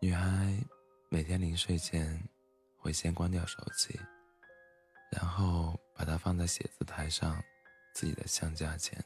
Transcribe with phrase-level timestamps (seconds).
[0.00, 0.56] 女孩
[1.08, 2.22] 每天临睡前
[2.78, 3.98] 会先关掉手机，
[5.10, 7.42] 然后把它放在写字台上
[7.92, 9.04] 自己的相架前。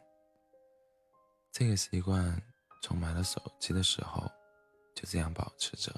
[1.50, 2.38] 这个习惯
[2.82, 4.30] 从买了手机的时候
[4.94, 5.90] 就这样保持着。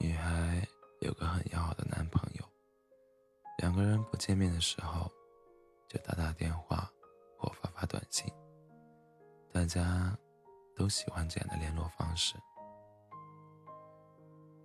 [0.00, 0.66] 女孩
[1.00, 2.44] 有个很要好的男朋友，
[3.58, 5.08] 两个人不见面的时候
[5.86, 6.90] 就打打电话
[7.38, 8.28] 或发发短信。
[9.52, 10.18] 大家
[10.74, 12.34] 都喜欢这样的联络方式。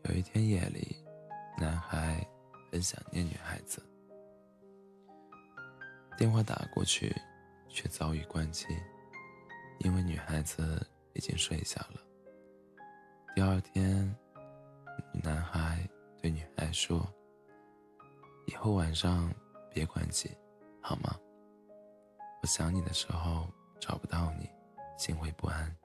[0.05, 0.97] 有一天夜里，
[1.57, 2.25] 男孩
[2.71, 3.81] 很想念女孩子，
[6.17, 7.15] 电话打过去，
[7.69, 8.65] 却遭遇关机，
[9.79, 12.01] 因为女孩子已经睡下了。
[13.33, 14.13] 第二天，
[15.23, 15.87] 男孩
[16.21, 17.07] 对女孩说
[18.45, 19.33] ：“以后晚上
[19.73, 20.29] 别关机，
[20.81, 21.17] 好吗？
[22.41, 23.47] 我想你的时候
[23.79, 24.49] 找不到你。”
[24.95, 25.75] 心会不安。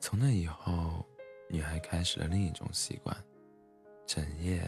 [0.00, 1.04] 从那以后，
[1.48, 3.16] 女孩开始了另一种习惯，
[4.06, 4.62] 整夜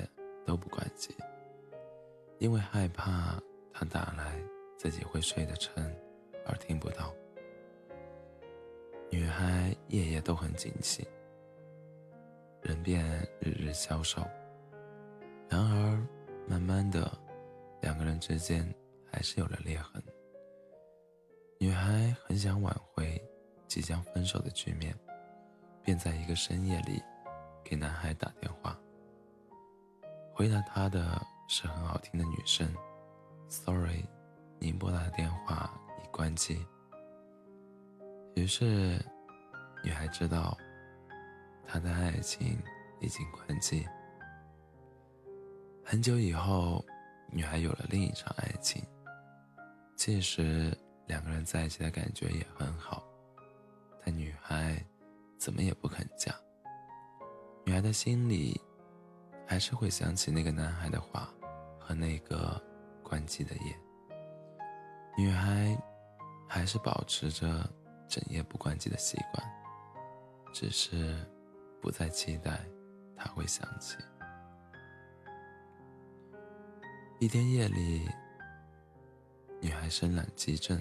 [0.45, 1.15] 都不关机，
[2.39, 3.41] 因为害怕
[3.73, 4.43] 他打来
[4.77, 5.97] 自己会睡得沉
[6.47, 7.15] 而听不到。
[9.11, 11.07] 女孩夜夜都很警醒，
[12.63, 13.05] 人便
[13.41, 14.23] 日日消瘦。
[15.49, 16.07] 然而，
[16.47, 17.11] 慢慢的，
[17.81, 18.73] 两个人之间
[19.11, 20.03] 还是有了裂痕。
[21.59, 23.21] 女孩很想挽回
[23.67, 24.97] 即将分手的局面，
[25.91, 27.03] 便在一个深夜里
[27.65, 28.79] 给男孩打电话。
[30.33, 32.73] 回答他的是很好听的女声
[33.49, 34.05] ：“Sorry，
[34.61, 35.69] 您拨打的电话
[36.01, 36.65] 已关机。”
[38.37, 39.05] 于是，
[39.83, 40.57] 女孩知道
[41.67, 42.63] 她的爱情
[43.01, 43.85] 已经关机。
[45.85, 46.85] 很久以后，
[47.33, 48.81] 女孩有了另一场爱情，
[49.97, 50.73] 届时。
[51.09, 53.03] 两个人在一起的感觉也很好，
[54.05, 54.81] 但女孩
[55.41, 56.35] 怎么也不肯嫁。
[57.65, 58.61] 女孩的心里
[59.47, 61.33] 还是会想起那个男孩的话
[61.79, 62.63] 和那个
[63.03, 63.81] 关机的夜。
[65.17, 65.75] 女孩
[66.47, 67.69] 还是保持着
[68.07, 69.51] 整夜不关机的习惯，
[70.53, 71.27] 只是
[71.81, 72.61] 不再期待
[73.17, 73.97] 他会想起。
[77.19, 78.07] 一天夜里，
[79.61, 80.79] 女孩身懒急症。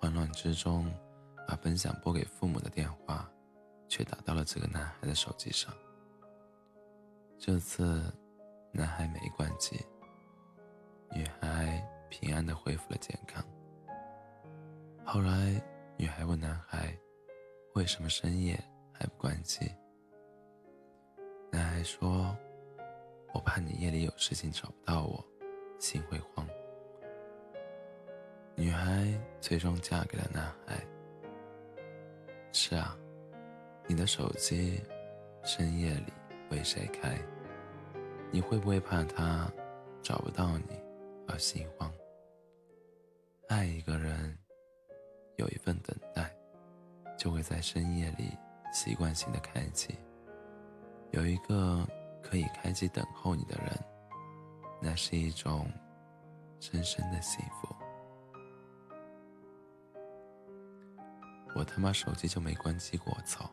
[0.00, 0.90] 慌乱之中，
[1.46, 3.30] 把本想拨给父母的电话，
[3.90, 5.74] 却打到了这个男孩的手机上。
[7.36, 8.00] 这次，
[8.72, 9.76] 男孩没关机，
[11.12, 13.44] 女孩平安的恢复了健康。
[15.04, 15.60] 后来，
[15.96, 16.96] 女孩问男孩
[17.74, 18.58] ：“为什么深夜
[18.92, 19.70] 还不关机？”
[21.50, 22.36] 男孩说
[23.34, 25.24] ：“我怕你夜里有事情找不到我，
[25.80, 26.46] 心会慌。”
[28.54, 30.80] 女孩最终嫁给了男孩。
[32.52, 32.96] 是啊，
[33.90, 34.80] 你的手机
[35.42, 36.12] 深夜里
[36.52, 37.18] 为谁开？
[38.30, 39.52] 你会不会怕他
[40.00, 40.80] 找不到你
[41.26, 41.92] 而心慌？
[43.48, 44.38] 爱一个人，
[45.38, 46.32] 有一份等待，
[47.18, 48.30] 就会在深夜里
[48.72, 49.98] 习惯性的开启。
[51.10, 51.84] 有一个
[52.22, 53.76] 可以开机等候你的人，
[54.80, 55.68] 那是一种
[56.60, 57.74] 深深的幸福。
[61.56, 63.50] 我他妈手机就没关机过，操！